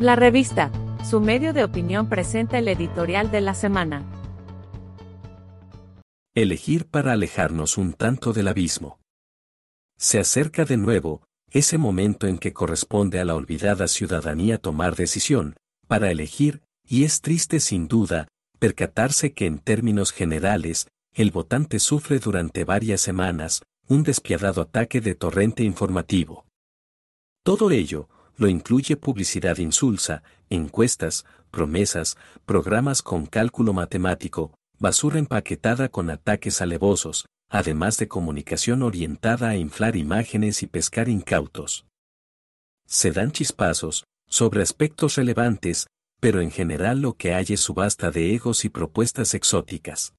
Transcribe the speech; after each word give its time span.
La 0.00 0.14
revista, 0.16 0.70
su 1.04 1.20
medio 1.20 1.52
de 1.52 1.64
opinión 1.64 2.08
presenta 2.08 2.58
el 2.58 2.68
editorial 2.68 3.30
de 3.30 3.40
la 3.40 3.54
semana. 3.54 4.04
Elegir 6.34 6.86
para 6.86 7.12
alejarnos 7.12 7.76
un 7.78 7.92
tanto 7.94 8.32
del 8.32 8.48
abismo. 8.48 9.00
Se 9.96 10.20
acerca 10.20 10.64
de 10.64 10.76
nuevo, 10.76 11.22
ese 11.50 11.78
momento 11.78 12.26
en 12.26 12.38
que 12.38 12.52
corresponde 12.52 13.18
a 13.20 13.24
la 13.24 13.34
olvidada 13.34 13.88
ciudadanía 13.88 14.58
tomar 14.58 14.94
decisión, 14.94 15.56
para 15.88 16.10
elegir, 16.10 16.62
y 16.86 17.04
es 17.04 17.20
triste 17.20 17.58
sin 17.58 17.88
duda, 17.88 18.28
percatarse 18.58 19.32
que 19.32 19.46
en 19.46 19.58
términos 19.58 20.12
generales, 20.12 20.88
el 21.12 21.30
votante 21.30 21.80
sufre 21.80 22.18
durante 22.18 22.64
varias 22.64 23.00
semanas, 23.00 23.62
un 23.88 24.04
despiadado 24.04 24.62
ataque 24.62 25.00
de 25.00 25.14
torrente 25.14 25.64
informativo. 25.64 26.46
Todo 27.42 27.70
ello, 27.70 28.08
lo 28.38 28.48
incluye 28.48 28.96
publicidad 28.96 29.58
insulsa, 29.58 30.22
encuestas, 30.48 31.26
promesas, 31.50 32.16
programas 32.46 33.02
con 33.02 33.26
cálculo 33.26 33.72
matemático, 33.72 34.54
basura 34.78 35.18
empaquetada 35.18 35.88
con 35.88 36.08
ataques 36.08 36.62
alevosos, 36.62 37.26
además 37.50 37.98
de 37.98 38.08
comunicación 38.08 38.82
orientada 38.82 39.50
a 39.50 39.56
inflar 39.56 39.96
imágenes 39.96 40.62
y 40.62 40.66
pescar 40.68 41.08
incautos. 41.08 41.84
Se 42.86 43.10
dan 43.10 43.32
chispazos, 43.32 44.04
sobre 44.28 44.62
aspectos 44.62 45.16
relevantes, 45.16 45.86
pero 46.20 46.40
en 46.40 46.50
general 46.50 47.00
lo 47.00 47.14
que 47.14 47.34
hay 47.34 47.46
es 47.50 47.60
subasta 47.60 48.10
de 48.10 48.34
egos 48.34 48.64
y 48.64 48.68
propuestas 48.68 49.34
exóticas. 49.34 50.14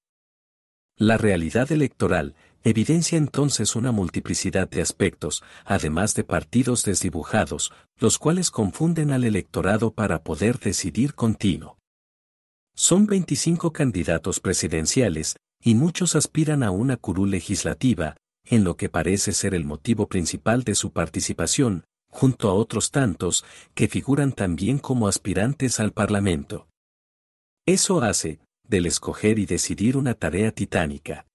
La 0.96 1.16
realidad 1.16 1.72
electoral 1.72 2.34
evidencia 2.62 3.16
entonces 3.16 3.76
una 3.76 3.92
multiplicidad 3.92 4.68
de 4.68 4.82
aspectos, 4.82 5.42
además 5.64 6.14
de 6.14 6.24
partidos 6.24 6.84
desdibujados, 6.84 7.72
los 7.98 8.18
cuales 8.18 8.50
confunden 8.50 9.12
al 9.12 9.24
electorado 9.24 9.92
para 9.92 10.22
poder 10.22 10.58
decidir 10.58 11.14
continuo. 11.14 11.78
Son 12.74 13.06
25 13.06 13.72
candidatos 13.72 14.40
presidenciales, 14.40 15.36
y 15.62 15.74
muchos 15.74 16.16
aspiran 16.16 16.62
a 16.62 16.70
una 16.70 16.96
curul 16.96 17.30
legislativa, 17.30 18.16
en 18.44 18.64
lo 18.64 18.76
que 18.76 18.88
parece 18.88 19.32
ser 19.32 19.54
el 19.54 19.64
motivo 19.64 20.08
principal 20.08 20.64
de 20.64 20.74
su 20.74 20.92
participación, 20.92 21.84
junto 22.08 22.48
a 22.48 22.54
otros 22.54 22.90
tantos, 22.90 23.44
que 23.74 23.88
figuran 23.88 24.32
también 24.32 24.78
como 24.78 25.08
aspirantes 25.08 25.80
al 25.80 25.92
Parlamento. 25.92 26.68
Eso 27.66 28.00
hace, 28.00 28.40
del 28.66 28.86
escoger 28.86 29.38
y 29.38 29.46
decidir 29.46 29.96
una 29.96 30.14
tarea 30.14 30.50
titánica. 30.52 31.26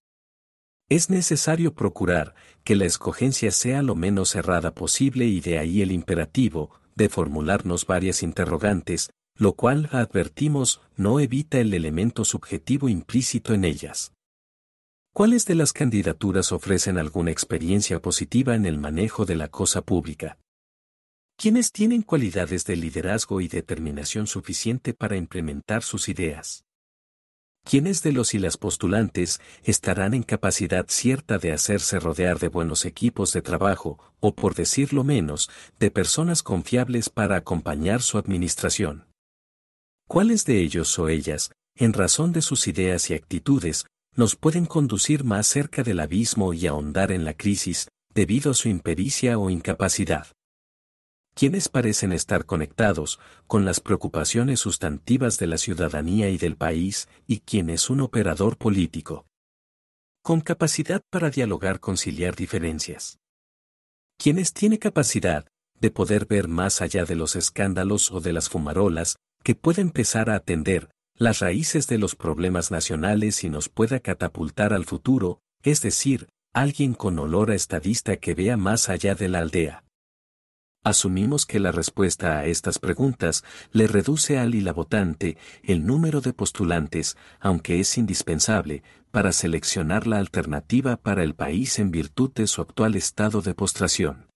Es 0.87 1.09
necesario 1.09 1.73
procurar 1.73 2.35
que 2.63 2.75
la 2.75 2.85
escogencia 2.85 3.49
sea 3.49 3.81
lo 3.81 3.95
menos 3.95 4.29
cerrada 4.29 4.75
posible 4.75 5.25
y 5.25 5.41
de 5.41 5.57
ahí 5.57 5.81
el 5.81 5.91
imperativo, 5.91 6.79
de 6.95 7.09
formularnos 7.09 7.87
varias 7.87 8.21
interrogantes, 8.21 9.09
lo 9.35 9.53
cual, 9.53 9.89
advertimos, 9.91 10.81
no 10.95 11.19
evita 11.19 11.59
el 11.59 11.73
elemento 11.73 12.23
subjetivo 12.23 12.87
implícito 12.87 13.53
en 13.53 13.65
ellas. 13.65 14.13
¿Cuáles 15.11 15.45
de 15.45 15.55
las 15.55 15.73
candidaturas 15.73 16.51
ofrecen 16.51 16.97
alguna 16.97 17.31
experiencia 17.31 18.01
positiva 18.01 18.53
en 18.53 18.65
el 18.65 18.77
manejo 18.77 19.25
de 19.25 19.35
la 19.35 19.47
cosa 19.47 19.81
pública? 19.81 20.37
¿Quiénes 21.37 21.71
tienen 21.71 22.01
cualidades 22.01 22.65
de 22.65 22.75
liderazgo 22.75 23.41
y 23.41 23.47
determinación 23.47 24.27
suficiente 24.27 24.93
para 24.93 25.17
implementar 25.17 25.83
sus 25.83 26.09
ideas? 26.09 26.64
¿Quiénes 27.67 28.03
de 28.03 28.11
los 28.11 28.35
y 28.35 28.39
las 28.39 28.57
postulantes 28.57 29.41
estarán 29.63 30.13
en 30.13 30.21
capacidad 30.21 30.85
cierta 30.87 31.39
de 31.39 31.51
hacerse 31.51 31.99
rodear 31.99 32.37
de 32.37 32.47
buenos 32.47 32.85
equipos 32.85 33.33
de 33.33 33.41
trabajo, 33.41 33.97
o 34.19 34.35
por 34.35 34.53
decirlo 34.53 35.03
menos, 35.03 35.49
de 35.79 35.89
personas 35.89 36.43
confiables 36.43 37.09
para 37.09 37.37
acompañar 37.37 38.03
su 38.03 38.19
administración? 38.19 39.07
¿Cuáles 40.07 40.45
de 40.45 40.61
ellos 40.61 40.99
o 40.99 41.09
ellas, 41.09 41.53
en 41.75 41.93
razón 41.93 42.33
de 42.33 42.43
sus 42.43 42.67
ideas 42.67 43.09
y 43.09 43.15
actitudes, 43.15 43.87
nos 44.15 44.35
pueden 44.35 44.67
conducir 44.67 45.23
más 45.23 45.47
cerca 45.47 45.81
del 45.81 46.01
abismo 46.01 46.53
y 46.53 46.67
ahondar 46.67 47.11
en 47.11 47.25
la 47.25 47.33
crisis, 47.33 47.87
debido 48.13 48.51
a 48.51 48.53
su 48.53 48.69
impericia 48.69 49.39
o 49.39 49.49
incapacidad? 49.49 50.27
Quienes 51.35 51.67
parecen 51.67 52.13
estar 52.13 52.45
conectados 52.45 53.19
con 53.45 53.65
las 53.65 53.81
preocupaciones 53.81 54.61
sustantivas 54.61 55.37
de 55.37 55.47
la 55.47 55.57
ciudadanía 55.57 56.29
y 56.29 56.37
del 56.37 56.55
país, 56.55 57.09
y 57.27 57.39
quien 57.39 57.69
es 57.69 57.89
un 57.89 57.99
operador 57.99 58.57
político. 58.57 59.27
Con 60.23 60.39
capacidad 60.39 61.01
para 61.11 61.29
dialogar, 61.29 61.81
conciliar 61.81 62.35
diferencias. 62.35 63.19
Quienes 64.17 64.53
tiene 64.53 64.79
capacidad 64.79 65.45
de 65.79 65.91
poder 65.91 66.25
ver 66.25 66.47
más 66.47 66.81
allá 66.81 67.03
de 67.03 67.15
los 67.15 67.35
escándalos 67.35 68.11
o 68.11 68.21
de 68.21 68.31
las 68.31 68.47
fumarolas, 68.47 69.17
que 69.43 69.55
puede 69.55 69.81
empezar 69.81 70.29
a 70.29 70.35
atender 70.35 70.89
las 71.17 71.39
raíces 71.39 71.87
de 71.87 71.97
los 71.97 72.15
problemas 72.15 72.71
nacionales 72.71 73.43
y 73.43 73.49
nos 73.49 73.67
pueda 73.67 73.99
catapultar 73.99 74.73
al 74.73 74.85
futuro, 74.85 75.41
es 75.63 75.81
decir, 75.81 76.29
alguien 76.53 76.93
con 76.93 77.19
olor 77.19 77.51
a 77.51 77.55
estadista 77.55 78.15
que 78.15 78.33
vea 78.33 78.55
más 78.55 78.87
allá 78.87 79.15
de 79.15 79.27
la 79.27 79.39
aldea. 79.39 79.84
Asumimos 80.85 81.47
que 81.47 81.59
la 81.59 81.71
respuesta 81.71 82.37
a 82.37 82.45
estas 82.45 82.77
preguntas 82.77 83.43
le 83.71 83.87
reduce 83.87 84.37
al 84.37 84.53
y 84.53 84.61
la 84.61 84.71
votante 84.71 85.35
el 85.63 85.83
número 85.83 86.21
de 86.21 86.31
postulantes, 86.31 87.17
aunque 87.39 87.79
es 87.79 87.97
indispensable, 87.97 88.83
para 89.09 89.31
seleccionar 89.31 90.05
la 90.05 90.19
alternativa 90.19 90.97
para 90.97 91.23
el 91.23 91.33
país 91.33 91.79
en 91.79 91.89
virtud 91.89 92.31
de 92.35 92.45
su 92.45 92.61
actual 92.61 92.93
estado 92.93 93.41
de 93.41 93.55
postración. 93.55 94.27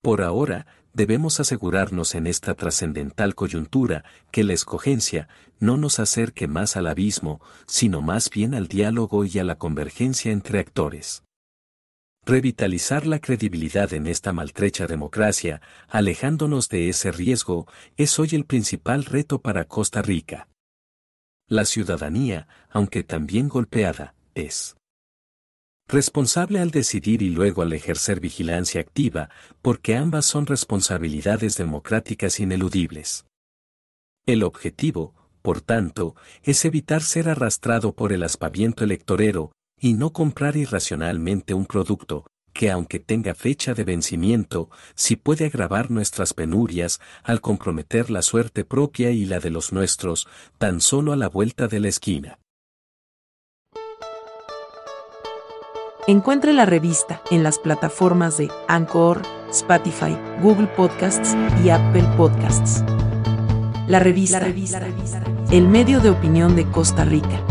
Por 0.00 0.22
ahora, 0.22 0.66
debemos 0.94 1.40
asegurarnos 1.40 2.14
en 2.14 2.26
esta 2.26 2.54
trascendental 2.54 3.34
coyuntura 3.34 4.02
que 4.32 4.44
la 4.44 4.54
escogencia 4.54 5.28
no 5.58 5.76
nos 5.76 6.00
acerque 6.00 6.48
más 6.48 6.74
al 6.78 6.86
abismo, 6.86 7.38
sino 7.66 8.00
más 8.00 8.30
bien 8.30 8.54
al 8.54 8.66
diálogo 8.66 9.26
y 9.26 9.38
a 9.38 9.44
la 9.44 9.58
convergencia 9.58 10.32
entre 10.32 10.58
actores. 10.58 11.22
Revitalizar 12.30 13.08
la 13.08 13.18
credibilidad 13.18 13.92
en 13.92 14.06
esta 14.06 14.32
maltrecha 14.32 14.86
democracia, 14.86 15.60
alejándonos 15.88 16.68
de 16.68 16.88
ese 16.88 17.10
riesgo, 17.10 17.66
es 17.96 18.20
hoy 18.20 18.28
el 18.34 18.44
principal 18.44 19.04
reto 19.04 19.40
para 19.40 19.64
Costa 19.64 20.00
Rica. 20.00 20.46
La 21.48 21.64
ciudadanía, 21.64 22.46
aunque 22.68 23.02
también 23.02 23.48
golpeada, 23.48 24.14
es 24.36 24.76
responsable 25.88 26.60
al 26.60 26.70
decidir 26.70 27.20
y 27.22 27.30
luego 27.30 27.62
al 27.62 27.72
ejercer 27.72 28.20
vigilancia 28.20 28.80
activa, 28.80 29.28
porque 29.60 29.96
ambas 29.96 30.24
son 30.24 30.46
responsabilidades 30.46 31.56
democráticas 31.56 32.38
ineludibles. 32.38 33.26
El 34.24 34.44
objetivo, 34.44 35.16
por 35.42 35.62
tanto, 35.62 36.14
es 36.44 36.64
evitar 36.64 37.02
ser 37.02 37.28
arrastrado 37.28 37.92
por 37.92 38.12
el 38.12 38.22
aspaviento 38.22 38.84
electorero, 38.84 39.50
y 39.80 39.94
no 39.94 40.12
comprar 40.12 40.56
irracionalmente 40.56 41.54
un 41.54 41.66
producto, 41.66 42.26
que 42.52 42.70
aunque 42.70 43.00
tenga 43.00 43.34
fecha 43.34 43.74
de 43.74 43.84
vencimiento, 43.84 44.68
sí 44.94 45.16
puede 45.16 45.46
agravar 45.46 45.90
nuestras 45.90 46.34
penurias 46.34 47.00
al 47.24 47.40
comprometer 47.40 48.10
la 48.10 48.22
suerte 48.22 48.64
propia 48.64 49.10
y 49.10 49.24
la 49.24 49.40
de 49.40 49.50
los 49.50 49.72
nuestros, 49.72 50.28
tan 50.58 50.80
solo 50.80 51.12
a 51.12 51.16
la 51.16 51.28
vuelta 51.28 51.68
de 51.68 51.80
la 51.80 51.88
esquina. 51.88 52.38
Encuentre 56.06 56.52
la 56.52 56.66
revista 56.66 57.22
en 57.30 57.42
las 57.42 57.58
plataformas 57.58 58.36
de 58.36 58.50
Anchor, 58.68 59.22
Spotify, 59.50 60.16
Google 60.42 60.66
Podcasts 60.68 61.36
y 61.62 61.70
Apple 61.70 62.04
Podcasts. 62.16 62.82
La 63.86 63.98
revista, 63.98 64.38
la 64.38 64.46
revista, 64.46 65.24
el 65.50 65.68
medio 65.68 66.00
de 66.00 66.10
opinión 66.10 66.56
de 66.56 66.64
Costa 66.64 67.04
Rica. 67.04 67.44